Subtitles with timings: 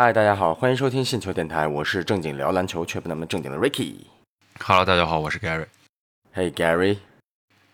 [0.00, 3.96] 嗨，大家好，欢迎收听信球电台，我是正经聊篮球却不那么正经的 Ricky。
[4.64, 5.66] Hello，大家好，我是 Gary。
[6.32, 6.98] 嘿、Gary，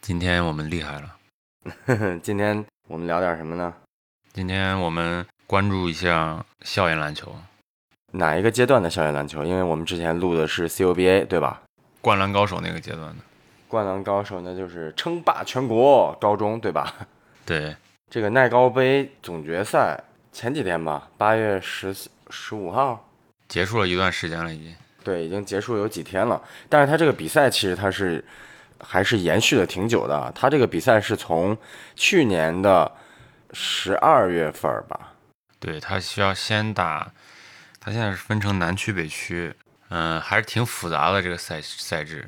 [0.01, 3.75] 今天我们厉害了， 今天我们聊点什么呢？
[4.33, 7.31] 今天我们关注一下校园篮球，
[8.13, 9.45] 哪一个阶段的校园篮球？
[9.45, 11.61] 因为我们之前录的是 CUBA，对吧？
[12.01, 13.17] 灌篮高手那个阶段的。
[13.69, 16.91] 灌篮高手那就是称霸全国，高中对吧？
[17.45, 17.77] 对，
[18.11, 20.03] 这个耐高杯总决赛
[20.33, 21.95] 前几天吧，八月十
[22.37, 23.09] 十五号，
[23.47, 24.75] 结束了一段时间了，已经。
[25.05, 26.43] 对，已经结束有几天了。
[26.69, 28.25] 但是它这个比赛其实它是
[28.81, 30.33] 还是延续的挺久的啊。
[30.35, 31.57] 它这个比赛是从
[31.95, 32.91] 去年的
[33.53, 35.13] 十二月份儿吧，
[35.61, 37.13] 对他需要先打，
[37.79, 39.55] 他现在是分成南区、北区，
[39.91, 42.27] 嗯、还是挺复杂的这个赛赛制。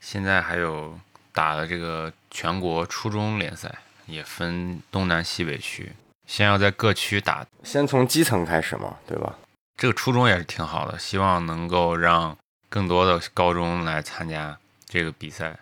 [0.00, 0.96] 现在还有
[1.32, 3.74] 打的这个全国初中联赛，
[4.06, 5.92] 也分东南西北区，
[6.26, 7.44] 先要在各区打。
[7.64, 9.34] 先从基层开始嘛，对吧？
[9.78, 12.36] 这个初衷也是挺好的，希望能够让
[12.68, 15.56] 更多的高中来参加这个比赛。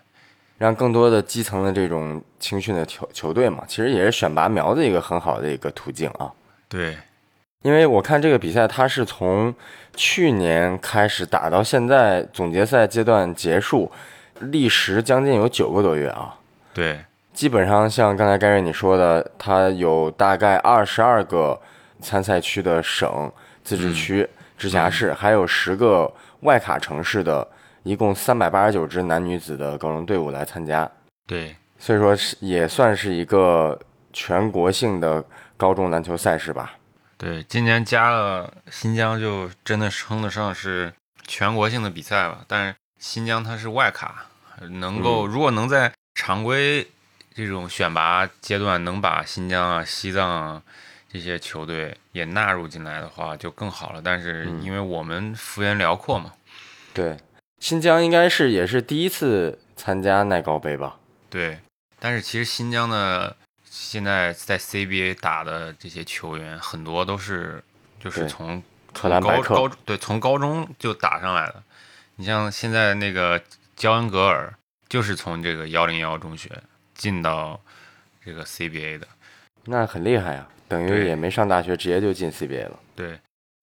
[0.56, 6.32] 让更多的基层的这种青训的球球队嘛，其实也是选拔苗子一个很好的一个途径啊。
[6.66, 6.96] 对，
[7.60, 9.54] 因为我看这个比赛，它是从
[9.94, 13.92] 去年开始打到现在，总决赛阶段结束，
[14.40, 16.36] 历时将近有九个多月啊。
[16.72, 17.04] 对，
[17.34, 21.60] 基本上像刚才盖瑞你说的，它有大概二十二个
[22.00, 23.30] 参赛区的省、
[23.66, 27.46] 自治区、直辖市，还有十个外卡城市的，
[27.82, 30.88] 一共三百八十九支男女子的高中队伍来参加。
[31.26, 33.76] 对，所以说是也算是一个
[34.12, 35.24] 全国性的
[35.56, 36.74] 高中篮球赛事吧。
[37.18, 40.92] 对，今年加了新疆，就真的称得上是
[41.26, 42.44] 全国性的比赛了。
[42.46, 44.26] 但是新疆它是外卡，
[44.70, 46.86] 能够、如果能在常规
[47.34, 50.62] 这种选拔阶段能把新疆啊、西藏啊
[51.16, 54.02] 这些球队也纳入进来的话，就更好了。
[54.04, 56.34] 但是因为我们幅员辽阔嘛，
[56.92, 57.16] 对，
[57.58, 60.98] 新疆应该是也是第一次参加耐高杯吧？
[61.30, 61.58] 对，
[61.98, 63.34] 但是其实新疆的
[63.64, 67.64] 现在在 CBA 打的这些球员很多都是
[67.98, 68.62] 就是对从
[68.92, 71.62] 高高，对从高中就打上来的。
[72.16, 73.40] 你像现在那个
[73.74, 74.52] 焦恩格尔，
[74.86, 76.50] 就是从这个幺零幺中学
[76.94, 77.58] 进到
[78.22, 79.08] 这个 CBA 的。
[79.64, 82.78] 那很厉害啊，等于也没上大学，直接就进 CBA 了。
[82.94, 83.18] 对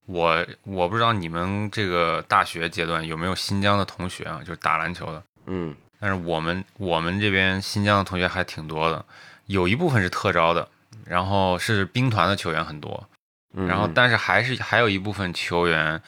[0.05, 5.23] 我，我不知道你们这个大学阶段有没有新疆的同学啊，就是打篮球的。
[5.45, 9.05] 嗯，但是我们我们这边新疆的同学还挺多的，
[9.45, 10.67] 有一部分是特招的，
[11.05, 13.09] 然后是兵团的球员很多，
[13.53, 16.01] 嗯然后但是还是还有一部分球员，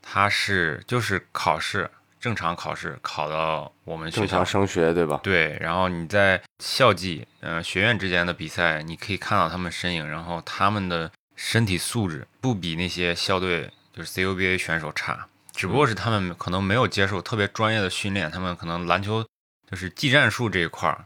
[0.00, 5.20] 他是就是考试正常考试考到我们学校正常，升学对吧？
[5.22, 19.22] 对，然后你在校际呃学院之间的比赛，你可以看到他们身影，然后他们的身体素质不比那些校队就是 CUBA 选手差，只不过是他们可能没有接受特别专业的训练，他们可能篮球
[19.70, 21.04] 就是技战术这一块儿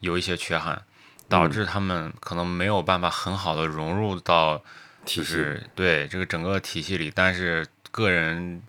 [0.00, 0.82] 有一些缺憾，
[1.28, 4.58] 导致他们可能没有办法很好的融入到
[5.06, 8.62] 体系就是对这个整个体系里，但是个人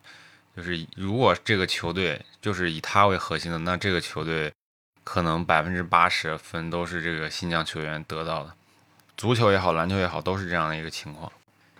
[0.56, 4.52] 就是如果这个球队就是以他为核心的，那这个球队
[5.04, 8.52] 可能百分之八十分都是这个新疆球员得到的。
[9.18, 11.32] 足球也好，篮球也好，都是这样的一个情况。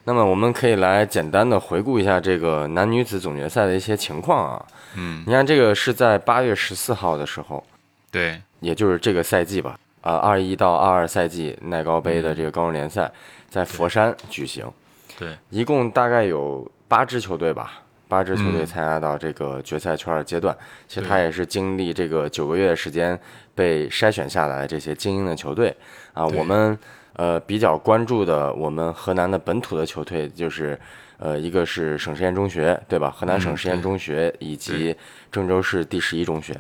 [0.04, 4.66] 那么我们可以来简单的回顾一下这个男女子总决赛的一些情况啊。
[4.96, 7.64] 嗯，你看这个是在八月十四号的时候，
[8.10, 13.12] 对也就是这个赛季吧，啊，二一到二二赛季耐高杯的这个高中联赛
[13.50, 14.72] 在佛山举行，
[15.18, 20.56] 对一共大概有八支球队吧，八支球队嗯参加到这个决赛圈的阶段。
[20.90, 23.18] 其实他也是经历这个九个月的时间
[23.56, 25.74] 被筛选下来的这些精英的球队
[26.12, 26.28] 啊。
[26.28, 26.78] 我们
[27.14, 30.78] 呃比较关注的，我们河南的本土的球队就是。
[31.24, 33.12] 呃，一个是省实验中学，对吧？
[33.12, 34.96] 河南省嗯实验中学以及
[35.32, 36.60] 郑州市第十一中学。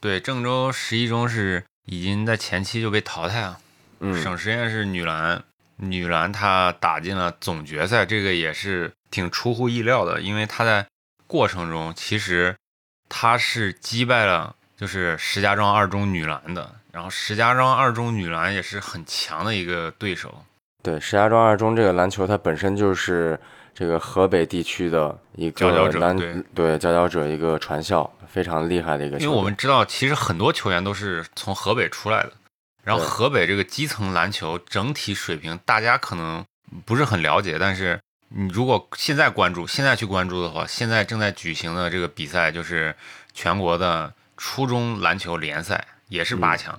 [0.00, 3.58] 对，郑州十一中是已经在前期就被淘汰了。
[4.00, 5.44] 嗯，省实验是女篮，
[5.76, 10.86] 女篮她打进了总决赛，这个也是挺出乎意料的，因为他在
[11.26, 12.56] 过程中其实
[13.08, 20.44] 他是击败了就是石家庄二中女篮的，然后石家庄二中女篮也是很强的一个对手。
[20.82, 23.38] 对，石家庄二中这个篮球，它本身就是
[23.74, 29.18] 这个河北地区的一佼佼者个篮对对佼佼者一个传校，非常厉害的一个。
[29.18, 32.32] 因为我们知道，其实很多球员都是从河北出来的，
[32.84, 36.44] 然后河北这个基层篮球整体水平，大家可能
[36.86, 42.94] 不是很了解，但是你如果现在关注，现在去关注的话，现在正在举行的这个比赛就是
[43.32, 46.78] 全国的初中篮球联赛，也是八强。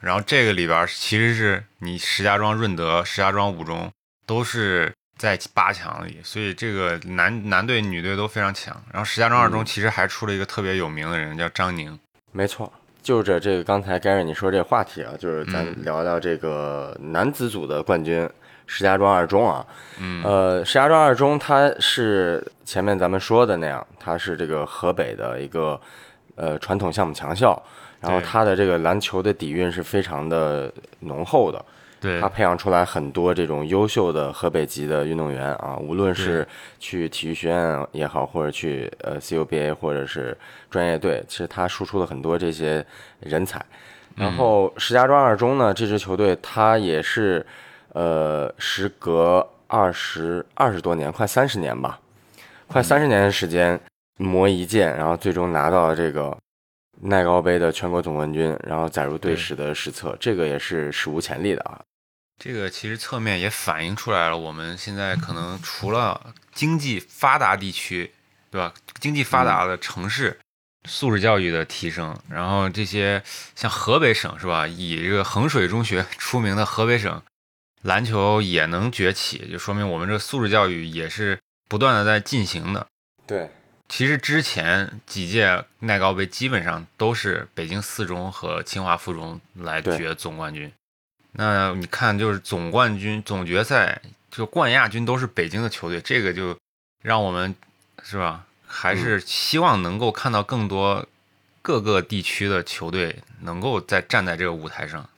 [0.00, 3.90] 然后这个里边儿其实是你石家庄润德、石家庄五中
[4.26, 8.74] 都是在八强里，所以这个男男队、女队都非常强。
[8.92, 11.98] 然后石家庄二中其实还出了一个特别有名的人，叫张宁。
[12.32, 12.72] 没错，
[13.02, 18.28] 就着这个刚才 Gary 你说这话题啊，就是咱聊聊这个男子组的冠军
[18.66, 19.64] 石家庄二中啊。
[19.98, 25.80] 嗯，呃，石家庄二中它是前面咱们说的那样，它是这个河北的一个
[26.34, 27.60] 呃传统项目强校，
[28.00, 31.64] 然后对它的这个篮球的底蕴是非常的浓厚的。
[31.98, 36.46] 对他，培养出来很多这种优秀的河北籍的运动员啊，无论是
[36.78, 40.36] 去体育学院也好，或者去呃 CUBA 或者是
[40.70, 42.84] 专业队，其实他输出了很多这些
[43.20, 43.64] 人才。
[44.14, 47.44] 然后石家庄二中呢，这支球队它也是
[47.96, 51.98] 呃，时隔二十二十多年，快三十年吧，
[52.66, 53.80] 快三十年的时间
[54.18, 56.36] 磨一剑，然后最终拿到了这个
[57.00, 61.80] 耐高杯的全国总冠军，然后载入队史的史册，这个也是史无前例的啊。
[62.38, 68.12] 这个其实侧面也反映出来了，我们现在可能除了经济发达地区，
[68.50, 68.74] 对吧？
[69.00, 70.38] 经济发达的城市，
[70.86, 73.22] 素质教育的提升，然后这些
[73.54, 74.66] 像河北省是吧？
[74.66, 77.22] 以这个衡水中学出名的河北省，
[77.86, 81.38] 篮球也能崛起，就说明我们这个素质教育也是
[81.68, 82.84] 不断的在进行的。
[83.26, 83.48] 对，
[83.88, 90.72] 其实之前几届耐高杯基本上都是北京四中和清华附中来对决总冠军。
[91.32, 96.58] 那你看，就是总冠军、总决赛，就冠亚军都是北京的球队，这个就
[97.04, 97.54] 让我们
[98.02, 98.44] 是吧？
[98.66, 101.06] 还是希望能够看到更多
[101.62, 105.08] 各个地区的球队能够在站在这个舞台上。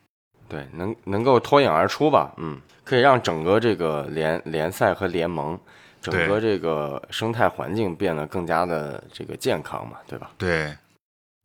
[0.48, 5.58] 对，能能够脱颖而出吧，嗯，可以让整个这个联联赛和联盟，
[6.00, 10.30] 整个这个生态环境变得更加的这个健康嘛，对吧？
[10.38, 10.74] 对，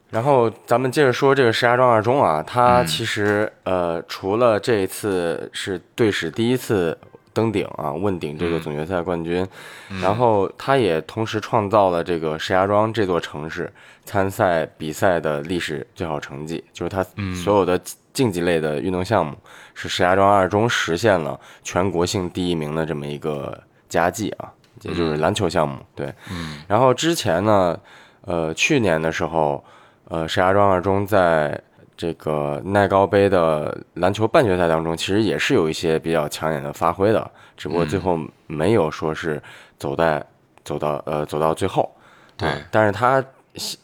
[0.10, 2.88] 然后咱们接着说这个石家庄二中啊，它嗯。
[2.88, 6.98] 其实、呃，除了这一次是队史第一次
[7.34, 8.62] 登顶啊，问鼎这个嗯。
[8.62, 9.46] 总决赛冠军，
[9.90, 10.00] 嗯。
[10.02, 13.72] 然后它也同时创造了这个石家庄这座城市
[14.06, 17.36] 参赛比赛的历史最好成绩，就是它嗯。
[17.36, 17.82] 所有的
[18.14, 19.36] 竞技类的运动项目
[19.74, 24.52] 是石家庄二中实现了全国性第一名的这么一个佳绩啊，
[24.84, 25.80] 也就是篮球项目。
[25.96, 27.80] 对，嗯然后之前呢，
[28.22, 29.64] 呃，去年的时候，
[30.10, 31.60] 呃，石家庄二中在
[31.98, 39.42] 这个耐高杯的篮球半决赛当中，其实也是有一些比较抢眼的发挥的，只不过最后没有说是
[39.78, 40.24] 走在
[40.64, 41.92] 走到呃走到最后。
[42.36, 43.24] 对啊但是他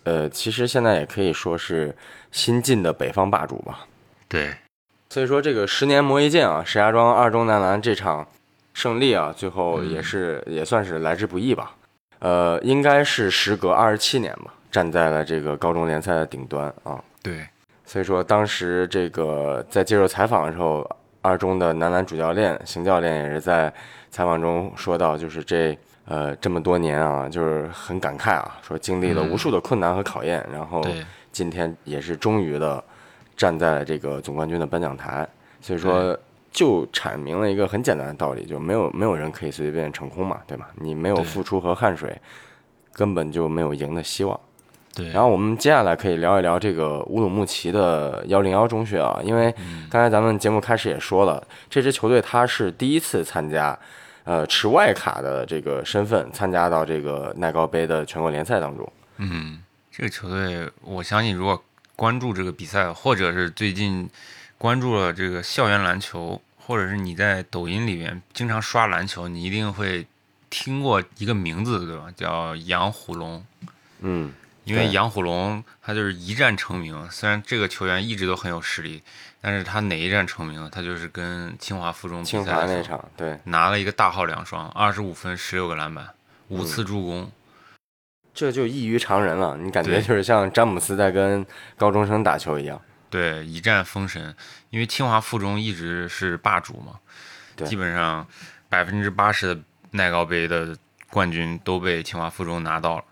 [0.03, 1.95] 呃，其实现在也可以说是
[2.31, 3.85] 新晋的北方霸主吧。
[4.29, 4.55] 对，
[5.09, 8.25] 所以说这个十年磨一剑啊，石家庄二中男篮这场
[8.75, 11.75] 胜利啊，最后也是、也算是来之不易吧。
[12.19, 17.03] 呃，应该是时隔二十七年吧，站在了这个高中联赛的顶端啊。
[17.23, 17.47] 对，
[17.85, 20.87] 所以说当时这个在接受采访的时候，
[21.21, 23.73] 二中的男篮主教练邢教练也是在
[24.11, 30.85] 采访中说到，就是这呃这么多年啊，就是很感慨啊，说经历了无数的困难和考验，然后，
[31.31, 32.83] 今天也是终于的
[33.39, 35.25] 站在了这个总冠军的颁奖台，
[35.61, 36.19] 所以说
[36.51, 40.67] 就阐明了一个很简单的道理，就没有没有人可以随随便便成功嘛，对吧？
[40.75, 42.19] 你没有付出和汗水，
[42.91, 44.37] 根本就没有赢的希望。
[44.93, 49.53] 对，然后我们接下来可以聊一聊这个乌鲁木齐的幺零幺中学啊，因为
[49.89, 53.77] 刚才咱们节目开始也说了，这支球队他是第一次参加，
[54.25, 58.91] 呃，持外卡的这个身份参加到这个耐高杯的全国联赛当中。
[59.17, 61.63] 嗯，这个球队，我相信如果
[61.99, 64.09] 关注这个比赛，或者是最近
[64.57, 70.07] 关注了这个校园篮球，或者是你在抖音里面经常刷篮球，你一定会
[70.49, 72.05] 听过一个名字，对吧？
[72.15, 73.45] 叫杨虎龙。
[73.99, 74.31] 嗯，
[74.63, 79.03] 因为杨虎龙他就是一战成名，虽然这个球员一直都很有实力，
[79.41, 80.69] 但是他哪一战成名？
[80.71, 86.07] 他就是跟清华附中比赛那场，对，拿了一个大号两双，二十五分，十六个篮板，
[86.47, 87.29] 五嗯次助攻。
[88.39, 89.57] 这就异于常人了。
[89.57, 92.81] 你感觉就是像詹姆斯在跟高中生打球一样。
[93.09, 94.33] 对，一战封神。
[94.69, 96.97] 因为清华附中一直是霸主嘛，
[97.65, 98.25] 基本上
[98.69, 100.73] 百分之八十的耐高杯的
[101.09, 103.03] 冠军都被清华附中拿到了。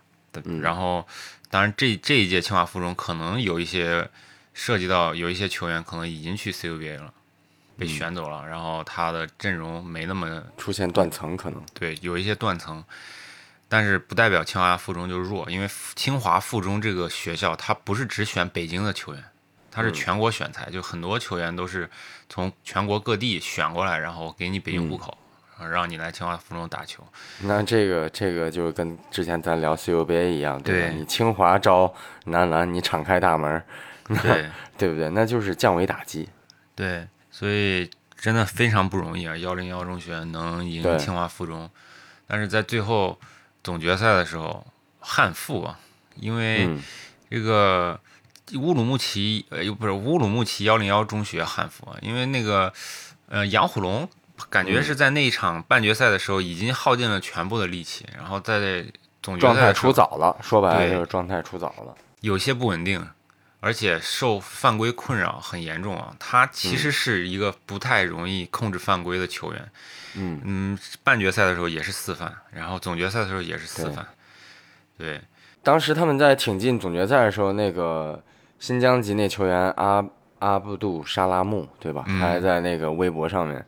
[0.44, 1.06] 嗯然后，
[1.50, 4.08] 当然这这一届清华附中可能有一些
[4.54, 7.12] 涉及到有一些球员可能已经去 CUBA 了，
[7.76, 11.60] 被嗯选走了，然后他的阵容没那么出现断层可能。
[11.74, 12.82] 对，有一些断层，
[13.68, 19.22] 但是不代表清华附中就弱，因为清华附中这个学校它不是只选北京的球员，
[19.70, 21.88] 它是嗯全国选材，就很多球员都是
[22.28, 25.18] 从全国各地选过来，然后给你北京户嗯口，
[25.58, 27.06] 然后让你来清华附中打球。
[27.42, 30.88] 那这个这个就跟之前咱聊 CUBA 一样，对吧？
[30.88, 31.94] 对你清华招
[32.24, 33.62] 男篮，你敞开大门，
[34.22, 35.10] 对对不对？
[35.10, 36.28] 那就是降维打击。
[36.74, 39.36] 对，所以真的非常不容易啊！
[39.36, 41.68] 幺零幺中学能赢清华附中，
[42.26, 43.18] 但是在最后
[43.62, 44.66] 总决赛的时候
[45.00, 45.78] 憾负啊，
[46.16, 46.82] 因为嗯，
[47.30, 48.00] 这个
[48.54, 52.72] 乌鲁木齐呃又不是乌鲁木齐幺零幺中学憾负啊，因为那个
[53.28, 54.08] 呃杨虎龙
[54.48, 58.84] 感觉是在那一场半决赛的时候已经耗尽了全部的力气，然后在
[59.22, 61.94] 总决状态赛的时候出早了，说白了对就是状态出早了。
[62.20, 63.06] 有些不稳定，
[63.60, 66.14] 而且受犯规困扰很严重啊。
[66.18, 69.68] 他其实是一个不太容易控制犯规的球员。
[70.14, 74.06] 嗯嗯，半决赛的时候也是四犯，然后总决赛的时候也是四犯。
[74.96, 75.20] 对，
[75.62, 78.20] 当时他们在挺进总决赛的时候，那个
[78.58, 80.04] 新疆籍那球员阿
[80.40, 82.04] 阿布杜沙拉木，对吧？
[82.08, 83.64] 嗯他还在那个微博上面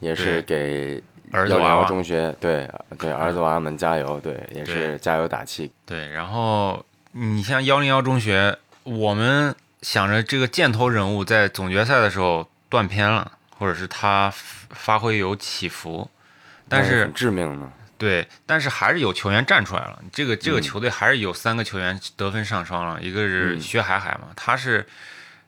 [0.00, 1.84] 也是给幺零幺儿子娃娃。
[1.86, 5.72] 中学对对儿子娃娃们加油，对，也是加油打气。
[5.86, 14.32] 对，然后你像幺零幺中学，我们想着这个箭头人物在总决赛的时候断片了，或者是他
[14.70, 16.10] 发挥有起伏，
[16.68, 20.02] 但是很致命的，对，但是还是有球员站出来了。
[20.12, 24.86] 这个这个嗯球队还是有三个球员得分上双了，一个是嗯薛海海嘛，他是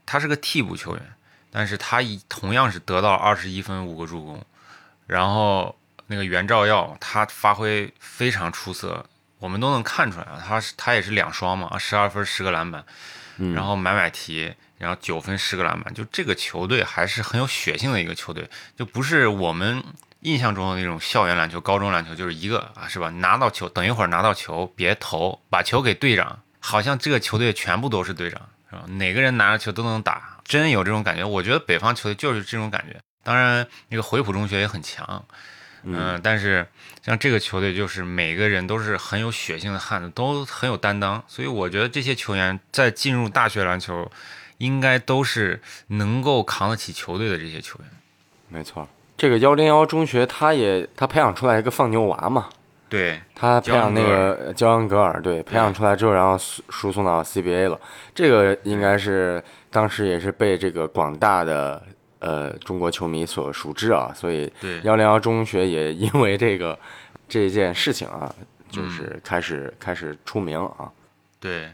[0.04, 1.02] 他是个替补球员，
[1.50, 4.42] 但是他一同样是得到二十一分五个助攻，
[5.06, 5.76] 然后
[6.06, 9.04] 那个袁兆耀他发挥非常出色，
[9.38, 12.84] 我们都能看出来啊，他是他也是两双嘛，十二分十个篮板，
[13.38, 19.82] 嗯然后买买提，然后九分十个篮板，就这个球队还是很有血性的一个球队，就不是我们
[20.20, 23.08] 印象中的那种校园篮球、高中篮球，就是一个啊，是吧？
[23.10, 28.40] 拿到球，等一会儿拿到球，别投，把球给队长，好像这个球队全部都是队长，
[28.70, 28.84] 是吧？
[28.86, 31.24] 哪个人拿着球都能打，真有这种感觉。
[31.24, 32.98] 我觉得北方球队就是这种感觉。
[33.22, 35.24] 当然，那个回浦中学也很强，
[35.86, 36.66] 嗯、但是
[37.02, 44.10] 像这个球队就是每个人都是很有血性的汉子，都很有担当，所以我觉得这些球员在进入大学篮球，
[44.58, 47.88] 应该都是能够扛得起球队的这些球员。
[48.48, 48.88] 没错。
[49.16, 52.48] 这个幺零幺中学，他也他培养出来一个放牛娃嘛，
[52.88, 57.80] 对，他培养那个焦恩格尔，对，培养出来之后，然后输输送到 CBA 了。
[58.14, 61.82] 这个应该是当时也是被这个广大的
[62.26, 66.76] 呃中国球迷所熟知啊，所以对幺零幺中学也因为这个
[67.28, 68.34] 这件事情啊，
[68.68, 70.90] 就是开始、开始出名啊。
[71.38, 71.68] 对，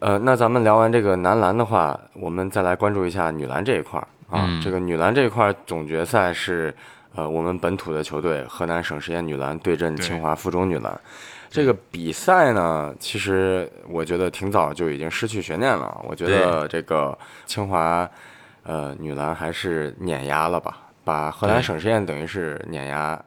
[0.00, 4.44] 呃，那咱们聊完这个男篮的话，我们再来关注一下女篮这一块儿啊。
[4.46, 6.74] 嗯这个女篮这一块儿总决赛是
[7.14, 11.00] 呃我们本土的球队河南省实验女篮对阵清华附中女篮。
[11.48, 15.98] 这个比赛呢，其实我觉得挺早就已经失去悬念了。
[16.06, 18.06] 我觉得这个清华
[18.66, 23.22] 呃女篮还是碾压了吧，把河南省实验等于是碾压。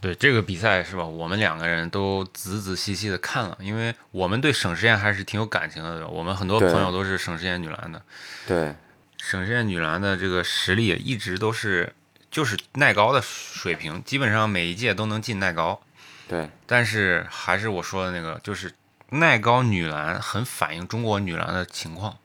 [0.00, 1.04] 对这个比赛是吧？
[1.04, 6.08] 我们两个人都仔仔细细的看了，因为我们对省实验还是挺有感情的。
[6.08, 8.00] 我们很多朋友都是省实验女篮的，
[8.46, 8.74] 对，
[9.18, 11.92] 省实验女篮的这个实力一直都是
[12.30, 15.78] 就是耐高的水平，基本上每一届都能进耐高。
[16.26, 18.72] 对，但是还是我说的那个，就是
[19.10, 22.16] 耐高女篮很反映中国女篮的情况，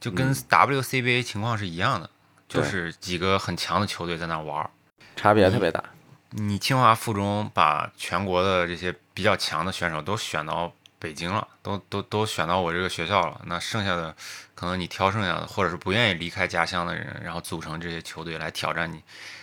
[0.00, 2.08] 就跟 WCBA 情况是一样的，
[2.48, 4.70] 就是几个很强的球队在那玩儿。
[5.14, 5.84] 差别特别大。
[6.30, 14.14] 你清华附中把全国的这些比较强的选手都选到北京了，都都都选到我这个学校了，那剩下的
[14.54, 19.02] 可能你挑剩下的，或者是不愿意离开家乡的人，然后组成这些球队来挑战你，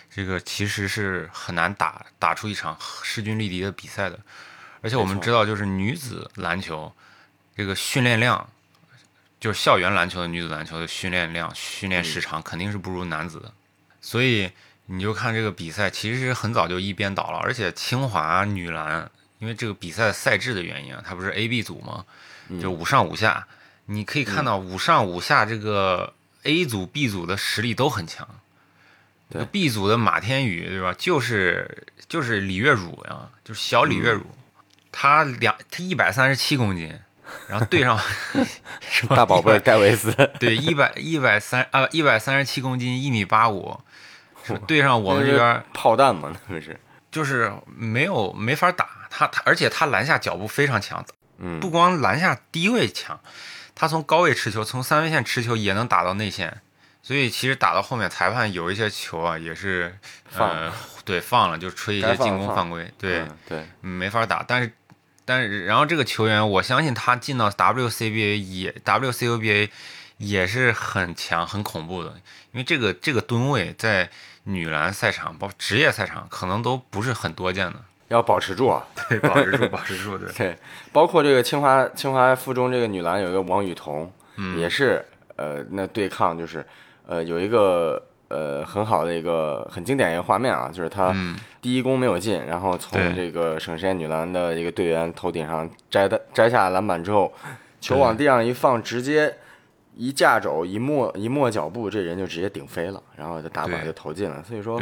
[0.10, 4.18] 这个其实是很难打打出一场势均力敌的比赛的。
[4.82, 6.92] 而且我们知道，就是女子篮球
[7.56, 8.50] 这个训练量，
[9.40, 13.52] 就是校园篮球的女子篮球的训练量、训练时长肯定是不如男子的，
[14.02, 14.52] 所以
[14.88, 17.38] 你就看这个比赛，其实很早就一边倒了。
[17.40, 22.06] 而且清华女篮，因为这个比赛赛制的原因啊，它不是 A、B 组吗？
[22.62, 23.46] 就五上五下，
[23.86, 26.14] 你可以看到五上五下这个
[26.44, 28.28] A 组、B 组的实力都很强。
[29.30, 30.96] 对 B 组的马天宇对吧？
[30.98, 34.26] 就是就是李月汝呀，就是小李月汝，
[34.90, 36.98] 他两他一百三十七公斤，
[37.48, 37.98] 然后对上
[38.82, 43.80] 是大宝贝儿戴维斯，对，一百一百三啊，一百三十七公斤，一米八五，
[44.44, 46.80] 是对上我们这边炮弹嘛，那不是？
[47.10, 51.04] 就是没有没法打他，他而且他篮下脚步非常强，
[51.38, 51.60] 嗯。
[51.60, 53.20] 不光篮下低位强，
[53.74, 56.62] 他从高位持球，从三分线持球也能打到内线，
[57.02, 59.98] 所以其实打到后面，裁判有一些球啊也是
[60.30, 60.74] 放呃
[61.06, 64.72] 对放了，就吹一些进攻犯规，对，嗯对，嗯没法打，但是。
[65.28, 69.70] 但是，然后这个球员，我相信他进到 WCBA 也 WCUBA
[70.20, 72.12] 也是很强、很恐怖的，
[72.54, 74.10] 因为这个这个吨位在
[74.46, 77.76] 女篮赛场、包职业赛场可能都不是很多见的。
[78.08, 78.88] 要保持住啊。
[79.10, 80.58] 对，保持住，保持住，对， 对，
[80.94, 85.06] 包括这个清华清华附中这个女篮有一个王雨桐，嗯也是
[85.36, 86.66] 呃那对抗就是
[87.06, 97.34] 呃有一个呃很好的一个很经典一个画面啊，就是他嗯，第一攻没有进，然后从这个省实验女篮的一个队员头顶上摘的摘下篮板之后，
[97.80, 99.34] 球往地上一放，直接
[99.96, 104.44] 一架肘一没一没脚步，这人就直接顶飞了，然后就打板就投进了。
[104.44, 104.82] 所以说，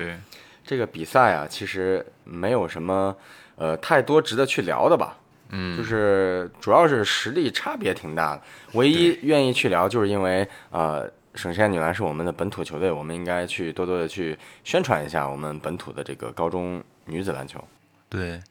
[0.66, 3.16] 这个比赛啊，其实没有什么
[3.56, 5.18] 呃太多值得去聊的吧。
[5.50, 8.42] 嗯，就是主要是实力差别挺大的。
[8.74, 17.64] 唯一愿意去聊，就是因为呃，省实验女篮是我们的本土球队，我们应该去多多的去宣传一下我们本土的这个高中女子篮球。
[18.10, 18.42] 对，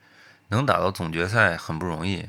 [0.48, 2.28] 能打到总决赛很不容易，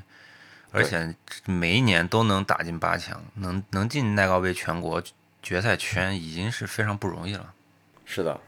[0.72, 1.14] 而且
[1.46, 5.04] 每一年都能打进八强，能能进耐高杯全国
[5.44, 7.54] 决赛圈已经是非常不容易了。
[8.06, 8.40] 是的，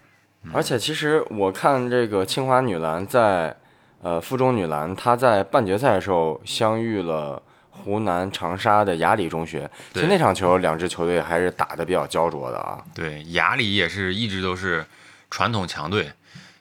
[0.53, 3.55] 而且其实我看这个清华女篮在
[4.01, 7.43] 呃附中女篮，她在半决赛的时候相遇了。
[7.83, 12.83] 湖南长沙的雅礼中学，其实对那场球两支球队还是打的比较焦灼的啊。
[12.93, 14.85] 对，雅礼也是一直都是
[15.29, 16.11] 传统强队，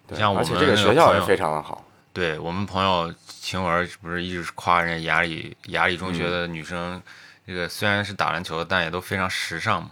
[0.06, 1.85] 对像我们而且这个学校也非常的好。
[2.12, 7.02] 对我们朋友晴雯不是一直夸人家雅礼雅礼中学的女生，
[7.46, 9.90] 这个虽然是打篮球的，但也都非常时尚嘛，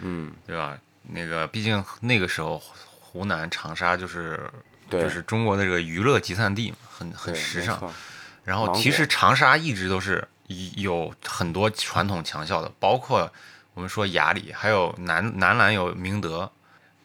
[0.00, 0.76] 嗯，对吧？
[1.08, 2.62] 那个毕竟那个时候
[3.00, 4.38] 湖南长沙就是
[4.88, 7.92] 对，就是中国的这个娱乐集散地嘛，很很时尚。
[8.44, 10.26] 然后其实长沙一直都是
[10.76, 13.32] 有很多传统强校的，包括
[13.74, 16.50] 我们说雅礼，还有男男篮有明德，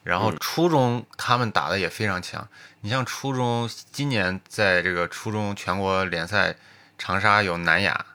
[0.03, 2.47] 然后嗯初中他们打的也非常强。
[2.81, 6.55] 你像初中今年在这个初中全国联赛，
[6.97, 8.05] 长沙有南雅，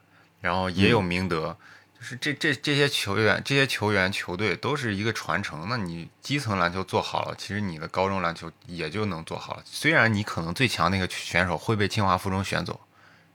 [0.41, 1.57] 然后也有嗯明德。
[1.97, 5.67] 就是这这这些球员、这些球员、球队都是一个传承。
[5.69, 9.61] 那你基层篮球做好了，其实你的高中篮球也就能做好了。
[9.63, 12.77] 虽然你可能最强那个选手会被清华附中选走，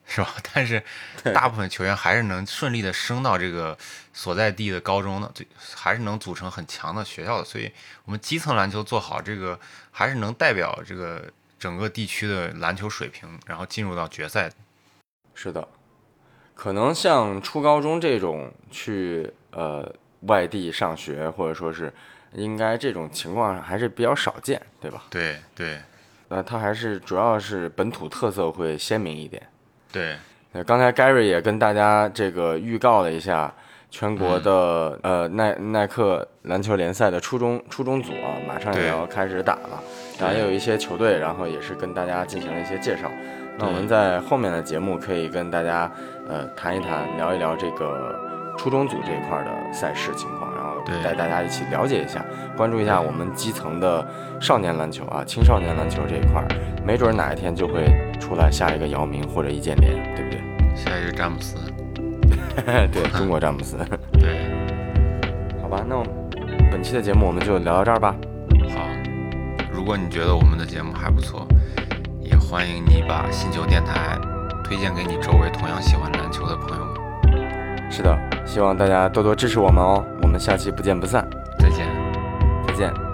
[0.11, 0.35] 是吧？
[0.55, 0.83] 但是
[1.35, 3.77] 大部分球员还是能顺利的升到这个
[4.15, 5.47] 所在地的高中的，最
[5.77, 7.45] 还是能组成很强的学校的。
[7.45, 7.71] 所以，
[8.07, 9.61] 我们基层篮球做好，这个
[9.91, 14.51] 还是能代表这个整个地区的篮球水平，然后进入到决赛。
[15.35, 15.69] 是的，
[16.55, 21.93] 可能像初高中这种去呃外地上学，或者说是
[22.33, 25.05] 应该这种情况还是比较少见，对吧？
[25.11, 25.79] 对对
[26.29, 29.47] 那它还是主要是本土特色会鲜明一点。
[29.93, 30.17] 对。
[30.53, 33.53] 那刚才 Gary 也跟大家这个预告了一下
[33.91, 39.83] 全国的、呃耐耐克篮球联赛的初中初中组啊，马上也要开始打了，
[40.19, 43.11] 然后也有一些球队，然后也是跟大家进行了一些介绍。
[43.59, 45.91] 那我们在后面的节目可以跟大家
[46.29, 48.15] 呃谈一谈，聊一聊这个
[48.57, 50.48] 初中组这一块儿的赛事情况，
[51.03, 52.25] 带大家一起了解一下，
[52.57, 54.07] 关注一下我们基层的
[54.41, 56.49] 少年篮球啊、青少年篮球这一块儿，
[56.85, 57.87] 没准哪一天就会
[58.19, 60.41] 出来下一个姚明或者易建联，对不对？
[60.77, 61.57] 下一个詹姆斯，
[62.93, 63.77] 对中国詹姆斯。
[64.19, 64.47] 对，
[65.63, 66.13] 好吧，那我们
[66.71, 68.15] 本期的节目我们就聊到这儿吧。
[68.75, 68.81] 好。
[69.71, 71.47] 如果你觉得我们的节目还不错，
[72.21, 74.19] 也欢迎你把星球电台
[74.65, 77.91] 推荐给你周围同样喜欢篮球的朋友们。
[77.91, 80.05] 是的，希望大家多多支持我们哦。
[80.39, 81.87] 下期不见不散，再见。
[82.67, 83.08] 再见。